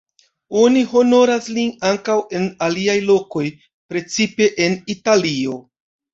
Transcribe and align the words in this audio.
Oni 0.59 0.79
honoras 0.93 1.49
lin 1.57 1.69
ankaŭ 1.89 2.15
en 2.39 2.47
aliaj 2.69 2.97
lokoj, 3.11 3.45
precipe 3.93 4.51
en 4.67 4.81
Italio. 4.97 5.63